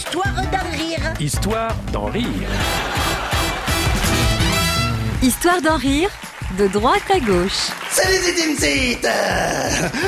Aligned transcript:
Histoire 0.00 0.34
d'en 0.50 0.78
rire. 0.78 1.14
Histoire 1.20 1.76
d'en 1.92 2.04
rire. 2.06 2.48
Histoire 5.22 5.60
d'en 5.60 5.76
rire, 5.76 6.08
de 6.58 6.68
droite 6.68 7.02
à 7.14 7.20
gauche. 7.20 7.68
Salut 7.90 8.16
c'est 8.22 8.34
Timsit 8.34 9.06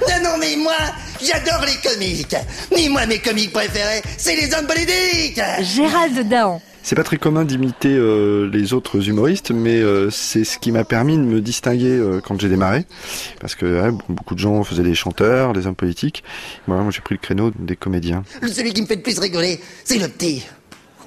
Non 0.00 0.28
non 0.30 0.38
mais 0.40 0.56
moi, 0.56 0.74
j'adore 1.22 1.64
les 1.66 1.88
comiques 1.88 2.34
Mais 2.74 2.88
moi 2.88 3.06
mes 3.06 3.20
comiques 3.20 3.52
préférés, 3.52 4.02
c'est 4.18 4.34
les 4.34 4.52
hommes 4.54 4.66
politiques 4.66 5.40
Gérald 5.60 6.28
Dahan. 6.28 6.60
C'est 6.86 6.94
pas 6.94 7.02
très 7.02 7.16
commun 7.16 7.44
d'imiter 7.44 7.96
euh, 7.96 8.48
les 8.48 8.72
autres 8.72 9.08
humoristes, 9.08 9.50
mais 9.50 9.80
euh, 9.80 10.08
c'est 10.08 10.44
ce 10.44 10.56
qui 10.56 10.70
m'a 10.70 10.84
permis 10.84 11.16
de 11.16 11.22
me 11.22 11.40
distinguer 11.40 11.90
euh, 11.90 12.20
quand 12.20 12.40
j'ai 12.40 12.48
démarré, 12.48 12.84
parce 13.40 13.56
que 13.56 13.66
ouais, 13.66 13.98
beaucoup 14.08 14.36
de 14.36 14.38
gens 14.38 14.62
faisaient 14.62 14.84
des 14.84 14.94
chanteurs, 14.94 15.52
des 15.52 15.66
hommes 15.66 15.74
politiques. 15.74 16.22
Moi, 16.68 16.86
j'ai 16.90 17.00
pris 17.00 17.16
le 17.16 17.20
créneau 17.20 17.50
des 17.58 17.74
comédiens. 17.74 18.22
Celui 18.40 18.72
qui 18.72 18.82
me 18.82 18.86
fait 18.86 18.94
le 18.94 19.02
plus 19.02 19.18
rigoler, 19.18 19.58
c'est 19.82 19.98
le 19.98 20.06
petit. 20.06 20.46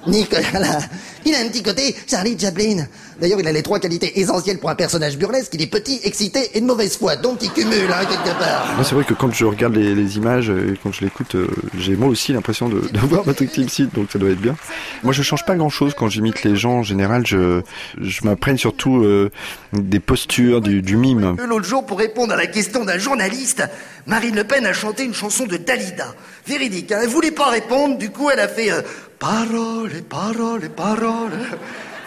Nicolas, 0.06 0.78
il 1.24 1.34
a 1.34 1.40
un 1.40 1.48
petit 1.48 1.62
côté 1.62 1.94
Charlie 2.08 2.38
Chaplin. 2.38 2.86
D'ailleurs, 3.20 3.38
il 3.38 3.46
a 3.46 3.52
les 3.52 3.62
trois 3.62 3.78
qualités 3.78 4.18
essentielles 4.18 4.58
pour 4.58 4.70
un 4.70 4.74
personnage 4.74 5.18
burlesque. 5.18 5.52
Il 5.52 5.60
est 5.60 5.66
petit, 5.66 6.00
excité 6.04 6.50
et 6.54 6.60
de 6.60 6.66
mauvaise 6.66 6.96
foi, 6.96 7.16
donc 7.16 7.42
il 7.42 7.50
cumule, 7.50 7.90
hein, 7.92 8.06
quelque 8.06 8.38
part. 8.38 8.72
Moi, 8.76 8.84
c'est 8.84 8.94
vrai 8.94 9.04
que 9.04 9.12
quand 9.12 9.30
je 9.32 9.44
regarde 9.44 9.74
les, 9.74 9.94
les 9.94 10.16
images 10.16 10.48
et 10.48 10.78
quand 10.82 10.90
je 10.90 11.02
l'écoute, 11.02 11.34
euh, 11.34 11.48
j'ai 11.78 11.96
moi 11.96 12.08
aussi 12.08 12.32
l'impression 12.32 12.70
de, 12.70 12.80
de 12.92 12.98
voir 13.00 13.24
Patrick 13.24 13.52
Timsit, 13.52 13.92
donc 13.94 14.10
ça 14.10 14.18
doit 14.18 14.30
être 14.30 14.40
bien. 14.40 14.56
Moi, 15.02 15.12
je 15.12 15.22
change 15.22 15.44
pas 15.44 15.54
grand-chose 15.54 15.92
quand 15.94 16.08
j'imite 16.08 16.42
les 16.44 16.56
gens. 16.56 16.78
En 16.78 16.82
général, 16.82 17.26
je, 17.26 17.60
je 18.00 18.24
m'apprenne 18.24 18.56
surtout 18.56 19.02
euh, 19.04 19.30
des 19.74 20.00
postures, 20.00 20.62
du, 20.62 20.80
du 20.80 20.96
mime. 20.96 21.36
L'autre 21.46 21.66
jour, 21.66 21.84
pour 21.84 21.98
répondre 21.98 22.32
à 22.32 22.36
la 22.36 22.46
question 22.46 22.86
d'un 22.86 22.98
journaliste, 22.98 23.62
Marine 24.06 24.34
Le 24.34 24.44
Pen 24.44 24.64
a 24.64 24.72
chanté 24.72 25.04
une 25.04 25.14
chanson 25.14 25.46
de 25.46 25.58
Dalida. 25.58 26.14
Véridique, 26.46 26.90
hein. 26.92 27.00
elle 27.02 27.08
voulait 27.08 27.30
pas 27.30 27.50
répondre, 27.50 27.98
du 27.98 28.10
coup 28.10 28.30
elle 28.30 28.40
a 28.40 28.48
fait 28.48 28.72
euh, 28.72 28.80
Paroles 29.20 29.96
et 29.96 30.08
paroles 30.08 30.64
et 30.64 30.70
paroles. 30.70 31.44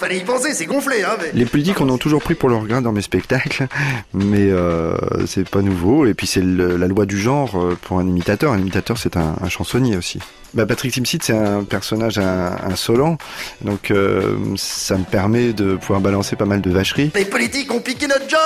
Fallait 0.04 0.18
y 0.18 0.24
penser, 0.26 0.54
c'est 0.54 0.66
gonflé, 0.66 1.02
hein, 1.02 1.16
mais... 1.22 1.32
Les 1.34 1.46
politiques 1.46 1.80
en 1.80 1.88
ont 1.88 1.98
toujours 1.98 2.22
pris 2.22 2.36
pour 2.36 2.50
leur 2.50 2.66
grain 2.66 2.82
dans 2.82 2.92
mes 2.92 3.02
spectacles, 3.02 3.68
mais 4.14 4.50
euh, 4.52 4.98
c'est 5.26 5.50
pas 5.50 5.62
nouveau. 5.62 6.06
Et 6.06 6.14
puis 6.14 6.28
c'est 6.28 6.44
la 6.44 6.88
loi 6.88 7.06
du 7.06 7.18
genre 7.18 7.58
euh, 7.58 7.78
pour 7.82 8.00
un 8.00 8.06
imitateur. 8.06 8.52
Un 8.52 8.60
imitateur, 8.60 8.98
c'est 8.98 9.16
un, 9.16 9.36
un 9.42 9.48
chansonnier 9.48 9.96
aussi. 9.96 10.20
Bah, 10.54 10.66
Patrick 10.66 10.92
Timsit, 10.94 11.24
c'est 11.24 11.32
un 11.38 11.64
personnage 11.64 12.18
insolent, 12.20 13.18
donc 13.62 13.92
euh, 13.92 14.36
ça 14.58 14.98
me 14.98 15.04
permet 15.06 15.54
de 15.54 15.78
pouvoir 15.78 16.02
balancer 16.02 16.36
pas 16.36 16.46
mal 16.46 16.60
de 16.62 16.70
vacheries. 16.70 17.12
Les 17.16 17.24
politiques 17.26 17.74
ont 17.74 17.80
piqué 17.80 18.06
notre 18.06 18.30
job. 18.30 18.40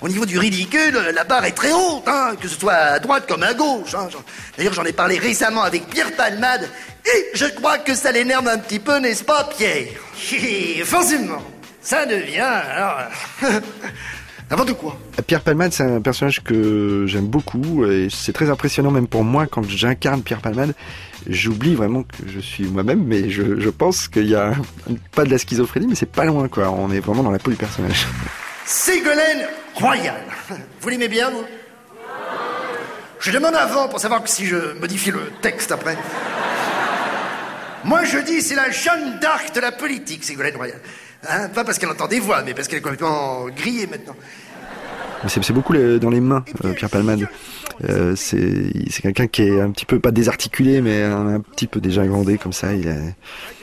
Au 0.00 0.08
niveau 0.08 0.24
du 0.24 0.38
ridicule, 0.38 0.98
la 1.14 1.24
barre 1.24 1.44
est 1.44 1.52
très 1.52 1.72
haute, 1.72 2.02
hein, 2.08 2.32
que 2.40 2.48
ce 2.48 2.58
soit 2.58 2.72
à 2.72 2.98
droite 3.00 3.26
comme 3.28 3.42
à 3.44 3.52
gauche. 3.54 3.94
hein. 3.94 4.08
D'ailleurs, 4.56 4.72
j'en 4.72 4.84
ai 4.84 4.92
parlé 4.92 5.18
récemment 5.18 5.62
avec 5.62 5.86
Pierre 5.88 6.16
Palmade, 6.16 6.68
et 7.04 7.26
je 7.34 7.44
crois 7.54 7.78
que 7.78 7.94
ça 7.94 8.10
l'énerve 8.10 8.48
un 8.48 8.58
petit 8.58 8.80
peu, 8.80 8.98
n'est-ce 8.98 9.22
pas, 9.22 9.48
Pierre? 9.56 9.90
Forcément, 10.84 11.42
ça 11.80 12.06
devient 12.06 12.40
alors 12.40 12.98
n'importe 14.50 14.72
quoi. 14.74 14.98
Pierre 15.26 15.42
Palmade, 15.42 15.72
c'est 15.72 15.82
un 15.84 16.00
personnage 16.00 16.42
que 16.42 17.04
j'aime 17.06 17.26
beaucoup 17.26 17.84
et 17.84 18.08
c'est 18.10 18.32
très 18.32 18.50
impressionnant 18.50 18.90
même 18.90 19.06
pour 19.08 19.24
moi 19.24 19.46
quand 19.46 19.62
j'incarne 19.68 20.22
Pierre 20.22 20.40
Palmade. 20.40 20.74
J'oublie 21.28 21.74
vraiment 21.74 22.04
que 22.04 22.28
je 22.28 22.38
suis 22.38 22.64
moi-même, 22.64 23.02
mais 23.04 23.30
je, 23.30 23.58
je 23.58 23.70
pense 23.70 24.06
qu'il 24.06 24.28
y 24.28 24.36
a 24.36 24.52
pas 25.12 25.24
de 25.24 25.30
la 25.30 25.38
schizophrénie, 25.38 25.88
mais 25.88 25.96
c'est 25.96 26.10
pas 26.10 26.24
loin 26.24 26.48
quoi. 26.48 26.70
On 26.70 26.90
est 26.90 27.00
vraiment 27.00 27.24
dans 27.24 27.32
la 27.32 27.38
peau 27.38 27.50
du 27.50 27.56
personnage. 27.56 28.06
Ségolène 28.64 29.46
Royal. 29.74 30.20
Vous 30.80 30.88
l'aimez 30.88 31.08
bien, 31.08 31.30
vous? 31.30 31.44
Je 33.18 33.30
demande 33.32 33.54
avant 33.54 33.88
pour 33.88 33.98
savoir 33.98 34.22
si 34.26 34.46
je 34.46 34.78
modifie 34.80 35.10
le 35.10 35.32
texte 35.40 35.72
après. 35.72 35.96
Moi, 37.86 38.04
je 38.04 38.18
dis, 38.18 38.40
c'est 38.42 38.56
la 38.56 38.70
Jeanne 38.70 39.18
d'Arc 39.20 39.54
de 39.54 39.60
la 39.60 39.72
politique, 39.72 40.24
Ségolène 40.24 40.56
Royal. 40.56 40.78
Hein, 41.28 41.48
pas 41.54 41.64
parce 41.64 41.78
qu'elle 41.78 41.88
entend 41.88 42.08
des 42.08 42.20
voix, 42.20 42.42
mais 42.44 42.52
parce 42.54 42.68
qu'elle 42.68 42.78
est 42.78 42.82
complètement 42.82 43.46
grillée 43.56 43.86
maintenant. 43.86 44.16
C'est 45.28 45.52
beaucoup 45.52 45.72
les- 45.72 45.98
dans 45.98 46.10
les 46.10 46.20
mains, 46.20 46.44
euh, 46.64 46.72
Pierre 46.72 46.90
Palmade. 46.90 47.26
Euh, 47.88 48.14
c'est 48.16 49.02
quelqu'un 49.02 49.26
qui 49.26 49.42
est 49.42 49.60
un 49.60 49.70
petit 49.70 49.86
peu 49.86 49.98
pas 49.98 50.10
désarticulé, 50.12 50.80
mais 50.80 51.02
un, 51.02 51.26
un 51.36 51.40
petit 51.40 51.66
peu 51.66 51.80
déjà 51.80 52.06
grandé 52.06 52.38
comme 52.38 52.52
ça. 52.52 52.72
Il 52.74 52.88
a 52.88 52.94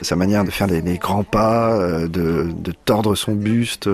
sa 0.01 0.16
manière 0.16 0.44
de 0.44 0.51
faire 0.51 0.67
des, 0.67 0.81
des 0.81 0.97
grands 0.97 1.23
pas, 1.23 1.73
euh, 1.79 2.07
de, 2.07 2.47
de 2.53 2.73
tordre 2.85 3.16
son 3.16 3.34
buste, 3.34 3.90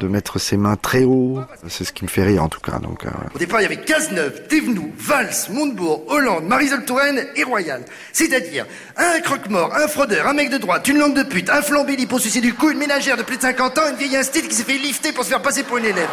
de 0.00 0.08
mettre 0.08 0.38
ses 0.38 0.56
mains 0.56 0.76
très 0.76 1.04
haut. 1.04 1.40
C'est 1.68 1.84
ce 1.84 1.92
qui 1.92 2.04
me 2.04 2.08
fait 2.08 2.24
rire 2.24 2.42
en 2.42 2.48
tout 2.48 2.60
cas. 2.60 2.72
Euh. 2.72 3.08
Au 3.34 3.38
départ, 3.38 3.60
il 3.60 3.64
y 3.64 3.66
avait 3.66 3.80
Cazeneuve, 3.80 4.46
Thévenoud, 4.48 4.90
Valls, 4.98 5.34
Montebourg, 5.50 6.04
Hollande, 6.08 6.44
Marisol 6.44 6.84
Touraine 6.84 7.26
et 7.36 7.44
Royal. 7.44 7.84
C'est-à-dire 8.12 8.66
un 8.96 9.20
croque-mort, 9.20 9.74
un 9.74 9.88
fraudeur, 9.88 10.26
un 10.26 10.34
mec 10.34 10.50
de 10.50 10.58
droite, 10.58 10.86
une 10.88 10.98
langue 10.98 11.14
de 11.14 11.22
pute, 11.22 11.50
un 11.50 11.62
flambé 11.62 11.96
liposucé 11.96 12.40
du 12.40 12.54
cou, 12.54 12.70
une 12.70 12.78
ménagère 12.78 13.16
de 13.16 13.22
plus 13.22 13.36
de 13.36 13.42
50 13.42 13.78
ans, 13.78 13.90
une 13.90 13.96
vieille 13.96 14.16
instite 14.16 14.48
qui 14.48 14.54
s'est 14.54 14.64
fait 14.64 14.78
lifter 14.78 15.12
pour 15.12 15.24
se 15.24 15.30
faire 15.30 15.42
passer 15.42 15.62
pour 15.62 15.78
une 15.78 15.86
élève. 15.86 16.08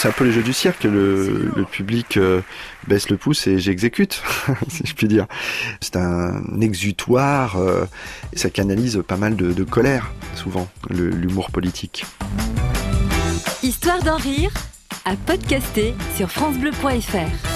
C'est 0.00 0.08
un 0.08 0.12
peu 0.12 0.24
les 0.24 0.32
jeux 0.32 0.42
du 0.42 0.54
cirque. 0.54 0.84
Le, 0.84 1.52
le 1.54 1.64
public 1.64 2.16
euh, 2.16 2.40
baisse 2.88 3.10
le 3.10 3.18
pouce 3.18 3.46
et 3.46 3.58
j'exécute, 3.58 4.22
si 4.68 4.82
je 4.86 4.94
puis 4.94 5.08
dire. 5.08 5.26
C'est 5.82 5.96
un 5.96 6.42
exutoire. 6.62 7.58
euh, 7.58 7.84
et 8.32 8.38
ça 8.38 8.48
canalise 8.48 9.02
pas 9.06 9.16
mal 9.18 9.36
de, 9.36 9.52
de 9.52 9.62
colère, 9.64 10.10
souvent, 10.36 10.68
le- 10.88 11.10
l'humour 11.10 11.50
politique. 11.50 12.06
Histoire 13.62 14.02
d'en 14.02 14.16
rire, 14.16 14.50
à 15.04 15.16
podcaster 15.16 15.94
sur 16.16 16.30
FranceBleu.fr. 16.30 17.49